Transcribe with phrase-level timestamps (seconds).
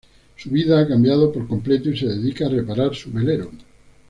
[0.35, 3.51] Su vida ha cambiado por completo y se dedica a reparar su velero.